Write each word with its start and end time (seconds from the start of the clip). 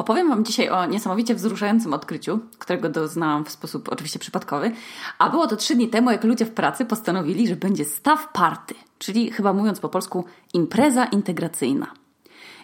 Opowiem 0.00 0.28
Wam 0.28 0.44
dzisiaj 0.44 0.68
o 0.68 0.86
niesamowicie 0.86 1.34
wzruszającym 1.34 1.94
odkryciu, 1.94 2.38
którego 2.58 2.88
doznałam 2.88 3.44
w 3.44 3.50
sposób 3.50 3.88
oczywiście 3.88 4.18
przypadkowy, 4.18 4.72
a 5.18 5.30
było 5.30 5.46
to 5.46 5.56
trzy 5.56 5.74
dni 5.74 5.88
temu, 5.88 6.10
jak 6.10 6.24
ludzie 6.24 6.44
w 6.44 6.50
pracy 6.50 6.84
postanowili, 6.84 7.48
że 7.48 7.56
będzie 7.56 7.84
staw 7.84 8.32
party, 8.32 8.74
czyli 8.98 9.30
chyba 9.30 9.52
mówiąc 9.52 9.80
po 9.80 9.88
polsku 9.88 10.24
impreza 10.54 11.04
integracyjna. 11.04 11.86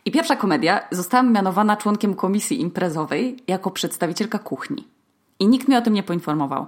I 0.04 0.10
pierwsza 0.10 0.36
komedia 0.36 0.80
zostałam 0.90 1.32
mianowana 1.32 1.76
członkiem 1.76 2.14
komisji 2.14 2.60
imprezowej 2.60 3.36
jako 3.46 3.70
przedstawicielka 3.70 4.38
kuchni. 4.38 4.88
I 5.38 5.46
nikt 5.46 5.68
mnie 5.68 5.78
o 5.78 5.82
tym 5.82 5.94
nie 5.94 6.02
poinformował. 6.02 6.66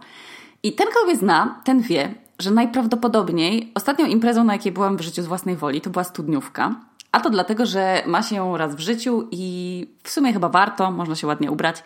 I 0.63 0.73
ten, 0.73 0.89
kto 0.89 1.05
mnie 1.05 1.17
zna, 1.17 1.61
ten 1.65 1.81
wie, 1.81 2.15
że 2.39 2.51
najprawdopodobniej 2.51 3.73
ostatnią 3.75 4.07
imprezą, 4.07 4.45
na 4.45 4.53
jakiej 4.53 4.73
byłam 4.73 4.97
w 4.97 5.01
życiu 5.01 5.23
z 5.23 5.27
własnej 5.27 5.57
woli, 5.57 5.81
to 5.81 5.91
była 5.91 6.05
studniówka. 6.05 6.75
A 7.13 7.21
to 7.21 7.31
dlatego, 7.31 7.67
że 7.67 8.03
ma 8.07 8.23
się 8.23 8.59
raz 8.59 8.75
w 8.75 8.81
życiu 8.81 9.29
i 9.31 9.87
w 10.03 10.11
sumie 10.11 10.33
chyba 10.33 10.49
warto, 10.49 10.91
można 10.91 11.15
się 11.15 11.27
ładnie 11.27 11.51
ubrać. 11.51 11.85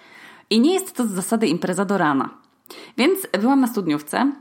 I 0.50 0.60
nie 0.60 0.74
jest 0.74 0.96
to 0.96 1.06
z 1.06 1.10
zasady 1.10 1.46
impreza 1.46 1.84
do 1.84 1.98
rana. 1.98 2.30
Więc 2.96 3.18
byłam 3.40 3.60
na 3.60 3.66
studniówce. 3.66 4.32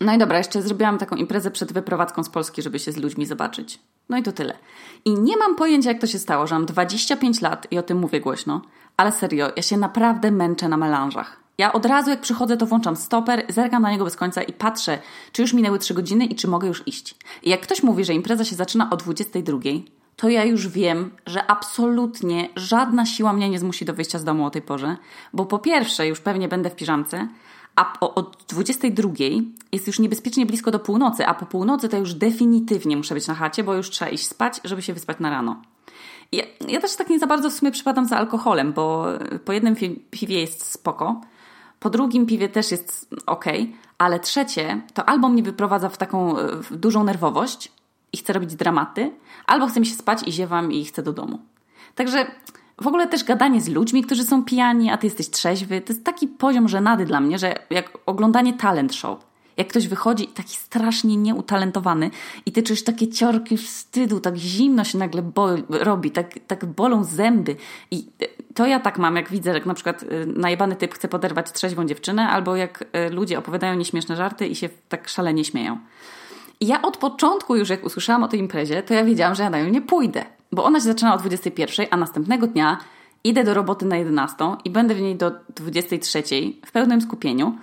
No 0.00 0.14
i 0.14 0.18
dobra, 0.18 0.38
jeszcze 0.38 0.62
zrobiłam 0.62 0.98
taką 0.98 1.16
imprezę 1.16 1.50
przed 1.50 1.72
wyprowadzką 1.72 2.24
z 2.24 2.28
Polski, 2.28 2.62
żeby 2.62 2.78
się 2.78 2.92
z 2.92 2.96
ludźmi 2.96 3.26
zobaczyć. 3.26 3.78
No 4.08 4.16
i 4.16 4.22
to 4.22 4.32
tyle. 4.32 4.58
I 5.04 5.14
nie 5.14 5.36
mam 5.36 5.56
pojęcia, 5.56 5.90
jak 5.90 6.00
to 6.00 6.06
się 6.06 6.18
stało, 6.18 6.46
że 6.46 6.54
mam 6.54 6.66
25 6.66 7.40
lat 7.40 7.66
i 7.70 7.78
o 7.78 7.82
tym 7.82 7.98
mówię 7.98 8.20
głośno, 8.20 8.62
ale 8.96 9.12
serio, 9.12 9.52
ja 9.56 9.62
się 9.62 9.76
naprawdę 9.76 10.30
męczę 10.30 10.68
na 10.68 10.76
melanżach. 10.76 11.41
Ja 11.58 11.72
od 11.72 11.86
razu 11.86 12.10
jak 12.10 12.20
przychodzę, 12.20 12.56
to 12.56 12.66
włączam 12.66 12.96
stoper, 12.96 13.46
zerkam 13.48 13.82
na 13.82 13.90
niego 13.90 14.04
bez 14.04 14.16
końca 14.16 14.42
i 14.42 14.52
patrzę, 14.52 14.98
czy 15.32 15.42
już 15.42 15.52
minęły 15.52 15.78
3 15.78 15.94
godziny 15.94 16.24
i 16.24 16.34
czy 16.34 16.48
mogę 16.48 16.68
już 16.68 16.82
iść. 16.88 17.14
I 17.42 17.50
jak 17.50 17.60
ktoś 17.60 17.82
mówi, 17.82 18.04
że 18.04 18.14
impreza 18.14 18.44
się 18.44 18.56
zaczyna 18.56 18.90
o 18.90 18.96
22, 18.96 19.58
to 20.16 20.28
ja 20.28 20.44
już 20.44 20.68
wiem, 20.68 21.10
że 21.26 21.50
absolutnie 21.50 22.48
żadna 22.56 23.06
siła 23.06 23.32
mnie 23.32 23.50
nie 23.50 23.58
zmusi 23.58 23.84
do 23.84 23.94
wyjścia 23.94 24.18
z 24.18 24.24
domu 24.24 24.46
o 24.46 24.50
tej 24.50 24.62
porze, 24.62 24.96
bo 25.32 25.46
po 25.46 25.58
pierwsze 25.58 26.06
już 26.06 26.20
pewnie 26.20 26.48
będę 26.48 26.70
w 26.70 26.76
piżamce, 26.76 27.28
a 27.76 28.00
od 28.00 28.44
22 28.48 29.10
jest 29.72 29.86
już 29.86 29.98
niebezpiecznie 29.98 30.46
blisko 30.46 30.70
do 30.70 30.78
północy, 30.78 31.26
a 31.26 31.34
po 31.34 31.46
północy 31.46 31.88
to 31.88 31.96
już 31.96 32.14
definitywnie 32.14 32.96
muszę 32.96 33.14
być 33.14 33.26
na 33.26 33.34
chacie, 33.34 33.64
bo 33.64 33.74
już 33.74 33.90
trzeba 33.90 34.10
iść 34.10 34.26
spać, 34.26 34.60
żeby 34.64 34.82
się 34.82 34.94
wyspać 34.94 35.18
na 35.20 35.30
rano. 35.30 35.62
Ja, 36.32 36.44
ja 36.68 36.80
też 36.80 36.96
tak 36.96 37.10
nie 37.10 37.18
za 37.18 37.26
bardzo 37.26 37.50
w 37.50 37.52
sumie 37.52 37.70
przypadam 37.70 38.06
za 38.06 38.16
alkoholem, 38.16 38.72
bo 38.72 39.06
po 39.44 39.52
jednym 39.52 39.76
piwie 40.10 40.40
jest 40.40 40.72
spoko, 40.72 41.20
po 41.82 41.90
drugim 41.90 42.26
piwie 42.26 42.48
też 42.48 42.70
jest 42.70 43.14
ok, 43.26 43.44
ale 43.98 44.20
trzecie 44.20 44.80
to 44.94 45.08
albo 45.08 45.28
mnie 45.28 45.42
wyprowadza 45.42 45.88
w 45.88 45.96
taką 45.96 46.34
w 46.70 46.76
dużą 46.76 47.04
nerwowość 47.04 47.72
i 48.12 48.16
chcę 48.16 48.32
robić 48.32 48.54
dramaty, 48.54 49.10
albo 49.46 49.66
chcę 49.66 49.80
mi 49.80 49.86
się 49.86 49.94
spać 49.94 50.28
i 50.28 50.32
ziewam 50.32 50.72
i 50.72 50.84
chcę 50.84 51.02
do 51.02 51.12
domu. 51.12 51.38
Także 51.94 52.26
w 52.80 52.86
ogóle 52.86 53.06
też 53.06 53.24
gadanie 53.24 53.60
z 53.60 53.68
ludźmi, 53.68 54.02
którzy 54.02 54.24
są 54.24 54.44
pijani, 54.44 54.90
a 54.90 54.96
ty 54.96 55.06
jesteś 55.06 55.30
trzeźwy, 55.30 55.80
to 55.80 55.92
jest 55.92 56.04
taki 56.04 56.28
poziom 56.28 56.68
żenady 56.68 57.04
dla 57.04 57.20
mnie, 57.20 57.38
że 57.38 57.54
jak 57.70 57.98
oglądanie 58.06 58.52
talent 58.52 58.94
show. 58.94 59.31
Jak 59.56 59.68
ktoś 59.68 59.88
wychodzi 59.88 60.28
taki 60.28 60.56
strasznie 60.56 61.16
nieutalentowany 61.16 62.10
i 62.46 62.52
ty 62.52 62.62
czujesz 62.62 62.84
takie 62.84 63.08
ciorki 63.08 63.56
wstydu, 63.56 64.20
tak 64.20 64.36
zimno 64.36 64.84
się 64.84 64.98
nagle 64.98 65.22
robi, 65.68 66.10
tak, 66.10 66.34
tak 66.46 66.64
bolą 66.64 67.04
zęby. 67.04 67.56
I 67.90 68.06
to 68.54 68.66
ja 68.66 68.80
tak 68.80 68.98
mam, 68.98 69.16
jak 69.16 69.30
widzę, 69.30 69.50
jak 69.50 69.66
na 69.66 69.74
przykład 69.74 70.02
y, 70.02 70.26
najebany 70.26 70.76
typ 70.76 70.94
chce 70.94 71.08
poderwać 71.08 71.52
trzeźwą 71.52 71.84
dziewczynę, 71.86 72.28
albo 72.28 72.56
jak 72.56 72.84
y, 73.06 73.10
ludzie 73.10 73.38
opowiadają 73.38 73.74
nieśmieszne 73.74 74.16
żarty 74.16 74.46
i 74.46 74.56
się 74.56 74.68
tak 74.88 75.08
szalenie 75.08 75.44
śmieją. 75.44 75.78
I 76.60 76.66
ja 76.66 76.82
od 76.82 76.96
początku 76.96 77.56
już 77.56 77.68
jak 77.68 77.84
usłyszałam 77.84 78.22
o 78.22 78.28
tej 78.28 78.40
imprezie, 78.40 78.82
to 78.82 78.94
ja 78.94 79.04
wiedziałam, 79.04 79.34
że 79.34 79.42
ja 79.42 79.50
na 79.50 79.62
nią 79.62 79.70
nie 79.70 79.82
pójdę. 79.82 80.24
Bo 80.52 80.64
ona 80.64 80.78
się 80.78 80.84
zaczyna 80.84 81.14
o 81.14 81.18
21, 81.18 81.86
a 81.90 81.96
następnego 81.96 82.46
dnia 82.46 82.78
idę 83.24 83.44
do 83.44 83.54
roboty 83.54 83.86
na 83.86 83.96
11 83.96 84.36
i 84.64 84.70
będę 84.70 84.94
w 84.94 85.00
niej 85.00 85.16
do 85.16 85.30
23 85.54 86.22
w 86.66 86.72
pełnym 86.72 87.00
skupieniu 87.00 87.58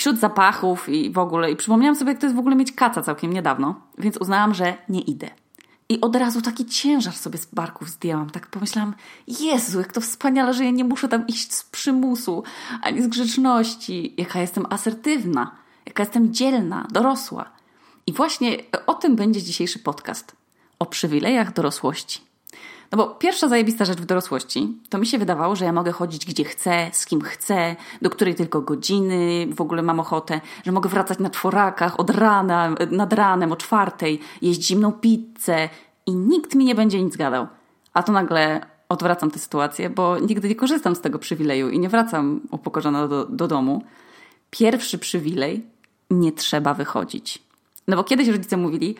wśród 0.00 0.18
zapachów 0.18 0.88
i 0.88 1.10
w 1.10 1.18
ogóle. 1.18 1.50
I 1.50 1.56
przypomniałam 1.56 1.96
sobie, 1.96 2.10
jak 2.10 2.20
to 2.20 2.26
jest 2.26 2.36
w 2.36 2.38
ogóle 2.38 2.56
mieć 2.56 2.72
kaca 2.72 3.02
całkiem 3.02 3.32
niedawno, 3.32 3.74
więc 3.98 4.16
uznałam, 4.16 4.54
że 4.54 4.74
nie 4.88 5.00
idę. 5.00 5.30
I 5.88 6.00
od 6.00 6.16
razu 6.16 6.42
taki 6.42 6.66
ciężar 6.66 7.14
sobie 7.14 7.38
z 7.38 7.46
barków 7.46 7.88
zdjęłam. 7.88 8.30
Tak 8.30 8.46
pomyślałam, 8.46 8.94
Jezu, 9.26 9.78
jak 9.78 9.92
to 9.92 10.00
wspaniale, 10.00 10.54
że 10.54 10.64
ja 10.64 10.70
nie 10.70 10.84
muszę 10.84 11.08
tam 11.08 11.26
iść 11.26 11.54
z 11.54 11.64
przymusu, 11.64 12.42
ani 12.82 13.02
z 13.02 13.06
grzeczności. 13.06 14.14
Jaka 14.16 14.40
jestem 14.40 14.66
asertywna, 14.70 15.56
jaka 15.86 16.02
jestem 16.02 16.34
dzielna, 16.34 16.86
dorosła. 16.90 17.50
I 18.06 18.12
właśnie 18.12 18.56
o 18.86 18.94
tym 18.94 19.16
będzie 19.16 19.42
dzisiejszy 19.42 19.78
podcast. 19.78 20.36
O 20.78 20.86
przywilejach 20.86 21.52
dorosłości. 21.52 22.29
No 22.92 22.98
bo 22.98 23.06
pierwsza 23.06 23.48
zajebista 23.48 23.84
rzecz 23.84 23.98
w 23.98 24.04
dorosłości, 24.04 24.78
to 24.88 24.98
mi 24.98 25.06
się 25.06 25.18
wydawało, 25.18 25.56
że 25.56 25.64
ja 25.64 25.72
mogę 25.72 25.92
chodzić 25.92 26.26
gdzie 26.26 26.44
chcę, 26.44 26.90
z 26.92 27.06
kim 27.06 27.20
chcę, 27.20 27.76
do 28.02 28.10
której 28.10 28.34
tylko 28.34 28.60
godziny 28.60 29.46
w 29.54 29.60
ogóle 29.60 29.82
mam 29.82 30.00
ochotę, 30.00 30.40
że 30.64 30.72
mogę 30.72 30.88
wracać 30.88 31.18
na 31.18 31.30
czworakach 31.30 32.00
od 32.00 32.10
rana, 32.10 32.74
nad 32.90 33.12
ranem 33.12 33.52
o 33.52 33.56
czwartej, 33.56 34.20
jeść 34.42 34.62
zimną 34.62 34.92
pizzę 34.92 35.68
i 36.06 36.14
nikt 36.14 36.54
mi 36.54 36.64
nie 36.64 36.74
będzie 36.74 37.02
nic 37.02 37.16
gadał. 37.16 37.46
A 37.94 38.02
to 38.02 38.12
nagle 38.12 38.60
odwracam 38.88 39.30
tę 39.30 39.38
sytuację, 39.38 39.90
bo 39.90 40.18
nigdy 40.18 40.48
nie 40.48 40.54
korzystam 40.54 40.96
z 40.96 41.00
tego 41.00 41.18
przywileju 41.18 41.68
i 41.68 41.78
nie 41.78 41.88
wracam 41.88 42.40
upokorzona 42.50 43.08
do, 43.08 43.24
do 43.24 43.48
domu. 43.48 43.82
Pierwszy 44.50 44.98
przywilej, 44.98 45.66
nie 46.10 46.32
trzeba 46.32 46.74
wychodzić. 46.74 47.38
No 47.88 47.96
bo 47.96 48.04
kiedyś 48.04 48.28
rodzice 48.28 48.56
mówili, 48.56 48.94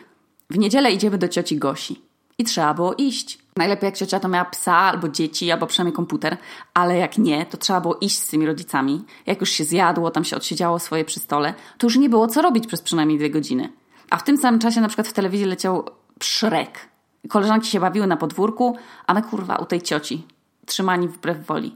w 0.49 0.57
niedzielę 0.57 0.91
idziemy 0.91 1.17
do 1.17 1.27
cioci 1.27 1.57
Gosi. 1.57 2.01
I 2.37 2.43
trzeba 2.43 2.73
było 2.73 2.93
iść. 2.93 3.40
Najlepiej 3.55 3.87
jak 3.87 3.95
ciocia 3.97 4.19
to 4.19 4.27
miała 4.27 4.45
psa 4.45 4.75
albo 4.75 5.09
dzieci, 5.09 5.51
albo 5.51 5.67
przynajmniej 5.67 5.95
komputer, 5.95 6.37
ale 6.73 6.97
jak 6.97 7.17
nie, 7.17 7.45
to 7.45 7.57
trzeba 7.57 7.81
było 7.81 7.97
iść 8.01 8.19
z 8.19 8.27
tymi 8.27 8.45
rodzicami. 8.45 9.03
Jak 9.25 9.41
już 9.41 9.49
się 9.49 9.63
zjadło, 9.63 10.11
tam 10.11 10.23
się 10.23 10.35
odsiedziało 10.35 10.79
swoje 10.79 11.05
przy 11.05 11.19
stole, 11.19 11.53
to 11.77 11.87
już 11.87 11.97
nie 11.97 12.09
było 12.09 12.27
co 12.27 12.41
robić 12.41 12.67
przez 12.67 12.81
przynajmniej 12.81 13.17
dwie 13.17 13.29
godziny. 13.29 13.69
A 14.09 14.17
w 14.17 14.23
tym 14.23 14.37
samym 14.37 14.59
czasie 14.59 14.81
na 14.81 14.87
przykład 14.87 15.07
w 15.07 15.13
telewizji 15.13 15.45
leciał 15.45 15.85
Szrek. 16.23 16.89
Koleżanki 17.29 17.67
się 17.67 17.79
bawiły 17.79 18.07
na 18.07 18.17
podwórku, 18.17 18.77
a 19.07 19.13
my 19.13 19.21
kurwa 19.21 19.55
u 19.55 19.65
tej 19.65 19.81
cioci. 19.81 20.27
Trzymani 20.65 21.07
wbrew 21.07 21.45
woli. 21.45 21.75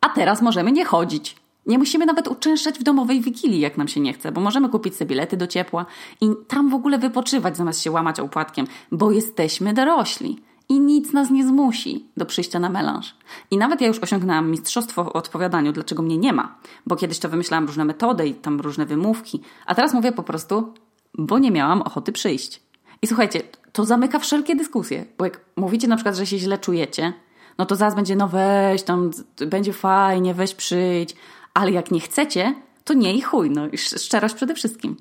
A 0.00 0.08
teraz 0.08 0.42
możemy 0.42 0.72
nie 0.72 0.84
chodzić. 0.84 1.36
Nie 1.66 1.78
musimy 1.78 2.06
nawet 2.06 2.28
uczęszczać 2.28 2.78
w 2.78 2.82
domowej 2.82 3.20
wigilii, 3.20 3.60
jak 3.60 3.76
nam 3.76 3.88
się 3.88 4.00
nie 4.00 4.12
chce, 4.12 4.32
bo 4.32 4.40
możemy 4.40 4.68
kupić 4.68 4.96
sobie 4.96 5.08
bilety 5.08 5.36
do 5.36 5.46
ciepła 5.46 5.86
i 6.20 6.28
tam 6.48 6.70
w 6.70 6.74
ogóle 6.74 6.98
wypoczywać, 6.98 7.56
zamiast 7.56 7.82
się 7.82 7.90
łamać 7.90 8.20
opłatkiem, 8.20 8.66
bo 8.92 9.10
jesteśmy 9.10 9.74
dorośli 9.74 10.42
i 10.68 10.80
nic 10.80 11.12
nas 11.12 11.30
nie 11.30 11.46
zmusi 11.46 12.06
do 12.16 12.26
przyjścia 12.26 12.58
na 12.58 12.68
melanż. 12.68 13.14
I 13.50 13.56
nawet 13.56 13.80
ja 13.80 13.86
już 13.86 13.98
osiągnęłam 13.98 14.50
mistrzostwo 14.50 15.04
w 15.04 15.08
odpowiadaniu, 15.08 15.72
dlaczego 15.72 16.02
mnie 16.02 16.18
nie 16.18 16.32
ma, 16.32 16.58
bo 16.86 16.96
kiedyś 16.96 17.18
to 17.18 17.28
wymyślałam 17.28 17.66
różne 17.66 17.84
metody 17.84 18.28
i 18.28 18.34
tam 18.34 18.60
różne 18.60 18.86
wymówki, 18.86 19.40
a 19.66 19.74
teraz 19.74 19.94
mówię 19.94 20.12
po 20.12 20.22
prostu, 20.22 20.74
bo 21.14 21.38
nie 21.38 21.50
miałam 21.50 21.82
ochoty 21.82 22.12
przyjść. 22.12 22.62
I 23.02 23.06
słuchajcie, 23.06 23.42
to 23.72 23.84
zamyka 23.84 24.18
wszelkie 24.18 24.56
dyskusje, 24.56 25.06
bo 25.18 25.24
jak 25.24 25.40
mówicie 25.56 25.88
na 25.88 25.96
przykład, 25.96 26.16
że 26.16 26.26
się 26.26 26.38
źle 26.38 26.58
czujecie, 26.58 27.12
no 27.58 27.66
to 27.66 27.76
zaraz 27.76 27.94
będzie, 27.94 28.16
no 28.16 28.28
weź, 28.28 28.82
tam 28.82 29.10
będzie 29.46 29.72
fajnie, 29.72 30.34
weź 30.34 30.54
przyjdź, 30.54 31.16
ale 31.54 31.70
jak 31.70 31.90
nie 31.90 32.00
chcecie, 32.00 32.54
to 32.84 32.94
nie 32.94 33.14
i 33.14 33.20
chuj, 33.20 33.50
no 33.50 33.68
i 33.68 33.78
szczerość 33.78 34.34
przede 34.34 34.54
wszystkim. 34.54 34.96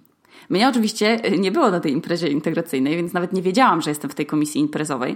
Mnie 0.49 0.69
oczywiście 0.69 1.21
nie 1.39 1.51
było 1.51 1.71
na 1.71 1.79
tej 1.79 1.91
imprezie 1.91 2.27
integracyjnej, 2.27 2.95
więc 2.95 3.13
nawet 3.13 3.33
nie 3.33 3.41
wiedziałam, 3.41 3.81
że 3.81 3.91
jestem 3.91 4.09
w 4.09 4.15
tej 4.15 4.25
komisji 4.25 4.61
imprezowej. 4.61 5.15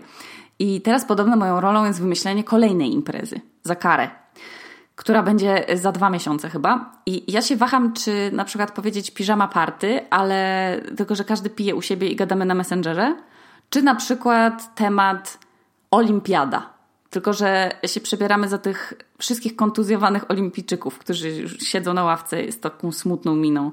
I 0.59 0.81
teraz 0.81 1.05
podobno 1.05 1.35
moją 1.35 1.61
rolą 1.61 1.85
jest 1.85 2.01
wymyślenie 2.01 2.43
kolejnej 2.43 2.93
imprezy 2.93 3.41
za 3.63 3.75
karę, 3.75 4.09
która 4.95 5.23
będzie 5.23 5.65
za 5.73 5.91
dwa 5.91 6.09
miesiące 6.09 6.49
chyba. 6.49 6.91
I 7.05 7.31
ja 7.31 7.41
się 7.41 7.55
waham, 7.55 7.93
czy 7.93 8.31
na 8.33 8.45
przykład 8.45 8.71
powiedzieć 8.71 9.11
piżama 9.11 9.47
party, 9.47 10.09
ale 10.09 10.81
tylko, 10.97 11.15
że 11.15 11.23
każdy 11.23 11.49
pije 11.49 11.75
u 11.75 11.81
siebie 11.81 12.09
i 12.09 12.15
gadamy 12.15 12.45
na 12.45 12.55
Messengerze, 12.55 13.15
czy 13.69 13.81
na 13.81 13.95
przykład 13.95 14.75
temat 14.75 15.39
olimpiada. 15.91 16.73
Tylko, 17.09 17.33
że 17.33 17.71
się 17.85 18.01
przebieramy 18.01 18.47
za 18.47 18.57
tych 18.57 18.93
wszystkich 19.17 19.55
kontuzjowanych 19.55 20.31
olimpijczyków, 20.31 20.99
którzy 20.99 21.49
siedzą 21.59 21.93
na 21.93 22.03
ławce 22.03 22.51
z 22.51 22.59
taką 22.59 22.91
smutną 22.91 23.35
miną. 23.35 23.71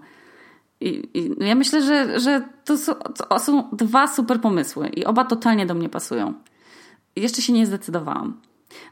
I, 0.81 1.11
i 1.14 1.46
ja 1.46 1.55
myślę, 1.55 1.82
że, 1.82 2.20
że 2.20 2.49
to, 2.64 2.78
są, 2.78 2.94
to 2.94 3.38
są 3.38 3.69
dwa 3.73 4.06
super 4.06 4.40
pomysły 4.40 4.88
i 4.88 5.05
oba 5.05 5.25
totalnie 5.25 5.67
do 5.67 5.75
mnie 5.75 5.88
pasują. 5.88 6.34
Jeszcze 7.17 7.43
się 7.43 7.52
nie 7.52 7.67
zdecydowałam. 7.67 8.40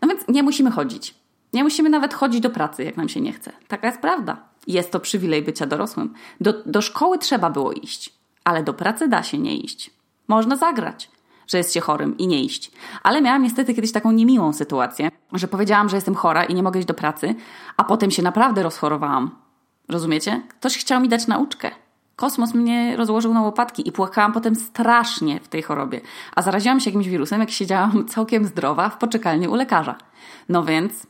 No 0.02 0.08
więc 0.08 0.28
nie 0.28 0.42
musimy 0.42 0.70
chodzić. 0.70 1.14
Nie 1.52 1.64
musimy 1.64 1.90
nawet 1.90 2.14
chodzić 2.14 2.40
do 2.40 2.50
pracy, 2.50 2.84
jak 2.84 2.96
nam 2.96 3.08
się 3.08 3.20
nie 3.20 3.32
chce. 3.32 3.52
Taka 3.68 3.86
jest 3.86 4.00
prawda. 4.00 4.36
Jest 4.66 4.90
to 4.90 5.00
przywilej 5.00 5.42
bycia 5.42 5.66
dorosłym. 5.66 6.14
Do, 6.40 6.52
do 6.66 6.82
szkoły 6.82 7.18
trzeba 7.18 7.50
było 7.50 7.72
iść, 7.72 8.14
ale 8.44 8.62
do 8.62 8.74
pracy 8.74 9.08
da 9.08 9.22
się 9.22 9.38
nie 9.38 9.56
iść. 9.56 9.90
Można 10.28 10.56
zagrać, 10.56 11.10
że 11.46 11.58
jest 11.58 11.74
się 11.74 11.80
chorym 11.80 12.18
i 12.18 12.26
nie 12.26 12.44
iść. 12.44 12.70
Ale 13.02 13.22
miałam 13.22 13.42
niestety 13.42 13.74
kiedyś 13.74 13.92
taką 13.92 14.12
niemiłą 14.12 14.52
sytuację, 14.52 15.10
że 15.32 15.48
powiedziałam, 15.48 15.88
że 15.88 15.96
jestem 15.96 16.14
chora 16.14 16.44
i 16.44 16.54
nie 16.54 16.62
mogę 16.62 16.78
iść 16.78 16.88
do 16.88 16.94
pracy, 16.94 17.34
a 17.76 17.84
potem 17.84 18.10
się 18.10 18.22
naprawdę 18.22 18.62
rozchorowałam. 18.62 19.43
Rozumiecie? 19.88 20.42
Ktoś 20.48 20.78
chciał 20.78 21.00
mi 21.00 21.08
dać 21.08 21.26
nauczkę. 21.26 21.70
Kosmos 22.16 22.54
mnie 22.54 22.96
rozłożył 22.96 23.34
na 23.34 23.42
łopatki 23.42 23.88
i 23.88 23.92
płakałam 23.92 24.32
potem 24.32 24.54
strasznie 24.54 25.40
w 25.40 25.48
tej 25.48 25.62
chorobie. 25.62 26.00
A 26.34 26.42
zaraziłam 26.42 26.80
się 26.80 26.90
jakimś 26.90 27.08
wirusem, 27.08 27.40
jak 27.40 27.50
siedziałam 27.50 28.04
całkiem 28.14 28.44
zdrowa 28.44 28.88
w 28.88 28.98
poczekalni 28.98 29.48
u 29.48 29.54
lekarza. 29.54 29.96
No 30.48 30.64
więc 30.64 31.06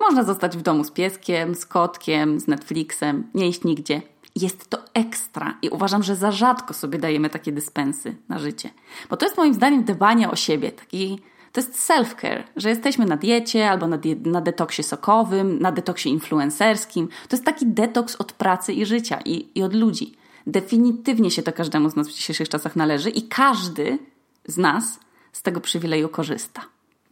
Można 0.00 0.24
zostać 0.24 0.56
w 0.56 0.62
domu 0.62 0.84
z 0.84 0.90
pieskiem, 0.90 1.54
z 1.54 1.66
kotkiem, 1.66 2.40
z 2.40 2.48
Netflixem, 2.48 3.30
nie 3.34 3.48
iść 3.48 3.64
nigdzie. 3.64 4.02
Jest 4.36 4.70
to 4.70 4.78
ekstra 4.94 5.54
i 5.62 5.68
uważam, 5.68 6.02
że 6.02 6.16
za 6.16 6.32
rzadko 6.32 6.74
sobie 6.74 6.98
dajemy 6.98 7.30
takie 7.30 7.52
dyspensy 7.52 8.16
na 8.28 8.38
życie. 8.38 8.70
Bo 9.10 9.16
to 9.16 9.26
jest 9.26 9.36
moim 9.36 9.54
zdaniem 9.54 9.84
dbanie 9.84 10.30
o 10.30 10.36
siebie, 10.36 10.72
taki 10.72 11.20
to 11.56 11.60
jest 11.60 11.90
self-care, 11.90 12.42
że 12.56 12.68
jesteśmy 12.68 13.06
na 13.06 13.16
diecie 13.16 13.70
albo 13.70 13.86
na, 13.86 13.98
die 13.98 14.16
na 14.16 14.40
detoksie 14.40 14.82
sokowym, 14.82 15.58
na 15.58 15.72
detoksie 15.72 16.08
influencerskim. 16.08 17.08
To 17.08 17.36
jest 17.36 17.44
taki 17.44 17.66
detoks 17.66 18.16
od 18.16 18.32
pracy 18.32 18.72
i 18.72 18.86
życia 18.86 19.20
i, 19.24 19.48
i 19.54 19.62
od 19.62 19.74
ludzi. 19.74 20.14
Definitywnie 20.46 21.30
się 21.30 21.42
to 21.42 21.52
każdemu 21.52 21.90
z 21.90 21.96
nas 21.96 22.08
w 22.08 22.12
dzisiejszych 22.12 22.48
czasach 22.48 22.76
należy 22.76 23.10
i 23.10 23.22
każdy 23.22 23.98
z 24.46 24.56
nas 24.56 25.00
z 25.32 25.42
tego 25.42 25.60
przywileju 25.60 26.08
korzysta. 26.08 26.62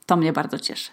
To 0.07 0.17
mnie 0.17 0.33
bardzo 0.33 0.59
cieszy. 0.59 0.91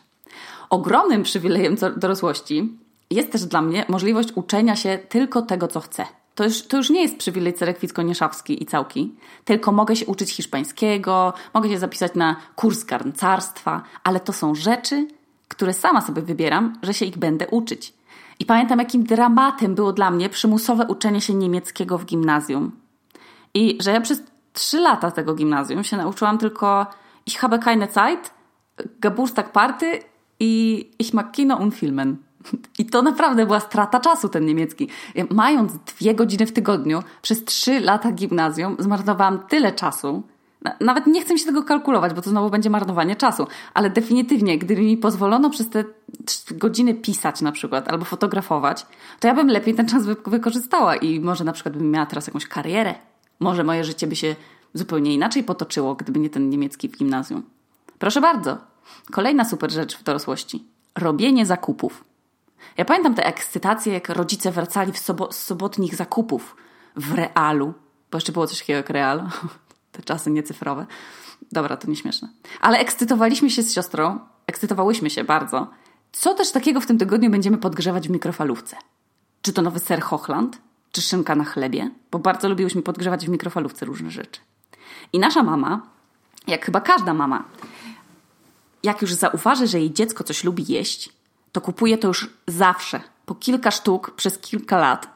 Ogromnym 0.70 1.24
przywilejem 1.24 1.76
dorosłości 1.98 2.78
jest 3.10 3.32
też 3.32 3.46
dla 3.46 3.62
mnie 3.62 3.86
możliwość 3.88 4.30
uczenia 4.36 4.76
się 4.76 5.00
tylko 5.10 5.42
tego, 5.42 5.68
co 5.68 5.80
chcę. 5.80 6.06
To 6.36 6.44
już, 6.44 6.62
to 6.62 6.78
już 6.78 6.90
nie 6.90 7.02
jest 7.02 7.18
przywilej 7.18 7.54
cerekwicko-nieszawski 7.54 8.64
i 8.64 8.66
całki, 8.66 9.16
tylko 9.46 9.72
mogę 9.72 9.96
się 9.96 10.06
uczyć 10.06 10.32
hiszpańskiego, 10.32 11.34
mogę 11.54 11.70
się 11.70 11.78
zapisać 11.78 12.16
na 12.16 12.36
kurs 12.56 12.84
garncarstwa, 12.84 13.84
ale 14.04 14.20
to 14.20 14.34
są 14.34 14.56
rzeczy, 14.56 15.08
które 15.48 15.74
sama 15.74 16.02
sobie 16.02 16.22
wybieram, 16.22 16.74
że 16.84 16.94
się 16.94 17.06
ich 17.06 17.18
będę 17.18 17.48
uczyć. 17.48 17.94
I 18.40 18.46
pamiętam, 18.46 18.80
jakim 18.80 19.04
dramatem 19.04 19.76
było 19.76 19.94
dla 19.94 20.12
mnie 20.12 20.30
przymusowe 20.30 20.88
uczenie 20.88 21.22
się 21.22 21.34
niemieckiego 21.34 21.98
w 21.98 22.06
gimnazjum. 22.06 22.72
I 23.54 23.78
że 23.82 23.92
ja 23.92 24.02
przez 24.02 24.24
trzy 24.54 24.80
lata 24.80 25.12
tego 25.12 25.34
gimnazjum 25.36 25.84
się 25.84 25.98
nauczyłam 25.98 26.38
tylko 26.38 26.86
ich 27.26 27.40
habe 27.40 27.60
keine 27.60 27.88
Zeit, 27.88 28.34
Geburtstag 29.00 29.52
Party 29.52 30.00
i 30.40 30.90
ich 31.00 31.14
mag 31.14 31.32
Kino 31.32 31.58
und 31.58 31.76
Filmen. 31.76 32.18
I 32.80 32.86
to 32.86 33.02
naprawdę 33.02 33.46
była 33.46 33.60
strata 33.60 34.00
czasu, 34.00 34.30
ten 34.30 34.46
niemiecki. 34.46 34.90
Mając 35.30 35.74
dwie 35.74 36.16
godziny 36.16 36.46
w 36.46 36.52
tygodniu, 36.52 37.04
przez 37.22 37.46
trzy 37.46 37.80
lata 37.80 38.12
gimnazjum, 38.12 38.76
zmarnowałam 38.80 39.40
tyle 39.40 39.72
czasu. 39.72 40.24
Nawet 40.82 41.08
nie 41.08 41.22
chcę 41.22 41.34
mi 41.34 41.40
się 41.40 41.46
tego 41.46 41.64
kalkulować, 41.64 42.14
bo 42.14 42.22
to 42.22 42.30
znowu 42.30 42.50
będzie 42.50 42.70
marnowanie 42.70 43.16
czasu, 43.16 43.48
ale 43.74 43.90
definitywnie, 43.90 44.58
gdyby 44.58 44.82
mi 44.82 44.98
pozwolono 44.98 45.50
przez 45.50 45.70
te 45.70 45.84
godziny 46.52 46.94
pisać 46.94 47.42
na 47.42 47.52
przykład 47.52 47.88
albo 47.88 48.06
fotografować, 48.06 48.86
to 49.20 49.28
ja 49.28 49.34
bym 49.34 49.48
lepiej 49.48 49.76
ten 49.76 49.88
czas 49.88 50.04
wykorzystała 50.26 50.96
i 50.96 51.20
może 51.20 51.44
na 51.44 51.52
przykład 51.52 51.78
bym 51.78 51.92
miała 51.92 52.06
teraz 52.06 52.28
jakąś 52.28 52.48
karierę. 52.48 52.96
Może 53.40 53.64
moje 53.64 53.84
życie 53.84 54.08
by 54.08 54.16
się 54.16 54.36
zupełnie 54.74 55.14
inaczej 55.14 55.44
potoczyło, 55.44 55.96
gdyby 55.96 56.20
nie 56.20 56.30
ten 56.30 56.50
niemiecki 56.50 56.90
w 56.90 56.98
gimnazjum. 56.98 57.44
Proszę 58.00 58.22
bardzo. 58.22 58.58
Kolejna 59.12 59.46
super 59.46 59.72
rzecz 59.72 59.98
w 59.98 60.04
dorosłości. 60.04 60.66
Robienie 60.96 61.46
zakupów. 61.46 62.04
Ja 62.78 62.86
pamiętam 62.86 63.16
te 63.16 63.26
ekscytacje, 63.26 63.94
jak 63.94 64.10
rodzice 64.10 64.52
wracali 64.52 64.98
sobo 64.98 65.32
z 65.32 65.38
sobotnich 65.38 65.96
zakupów 65.96 66.56
w 66.96 67.14
realu, 67.14 67.74
bo 68.12 68.18
jeszcze 68.18 68.32
było 68.32 68.48
coś 68.48 68.60
takiego 68.60 68.78
jak 68.78 68.90
real, 68.90 69.30
te 69.92 70.04
czasy 70.04 70.32
niecyfrowe. 70.32 70.86
Dobra, 71.52 71.78
to 71.78 71.88
nieśmieszne. 71.88 72.30
Ale 72.62 72.78
ekscytowaliśmy 72.80 73.50
się 73.50 73.64
z 73.64 73.74
siostrą, 73.74 74.20
ekscytowałyśmy 74.48 75.10
się 75.10 75.24
bardzo. 75.24 75.68
Co 76.12 76.34
też 76.34 76.52
takiego 76.52 76.82
w 76.82 76.86
tym 76.86 76.98
tygodniu 76.98 77.30
będziemy 77.30 77.58
podgrzewać 77.58 78.08
w 78.08 78.12
mikrofalówce? 78.12 78.78
Czy 79.42 79.54
to 79.54 79.62
nowy 79.62 79.80
ser 79.80 80.02
Hochland? 80.02 80.58
Czy 80.92 81.02
szynka 81.02 81.36
na 81.36 81.44
chlebie? 81.44 81.92
Bo 82.12 82.20
bardzo 82.20 82.50
lubiłyśmy 82.50 82.82
podgrzewać 82.82 83.26
w 83.26 83.30
mikrofalówce 83.30 83.86
różne 83.86 84.12
rzeczy. 84.12 84.42
I 85.14 85.20
nasza 85.20 85.44
mama, 85.44 85.82
jak 86.48 86.66
chyba 86.66 86.82
każda 86.82 87.14
mama, 87.14 87.44
jak 88.84 89.02
już 89.02 89.14
zauważy, 89.14 89.68
że 89.68 89.80
jej 89.80 89.94
dziecko 89.94 90.24
coś 90.24 90.44
lubi 90.44 90.66
jeść, 90.68 91.10
to 91.52 91.62
kupuję 91.62 91.98
to 91.98 92.08
już 92.08 92.30
zawsze, 92.48 93.00
po 93.26 93.36
kilka 93.36 93.72
sztuk 93.72 94.12
przez 94.12 94.38
kilka 94.38 94.78
lat. 94.78 95.08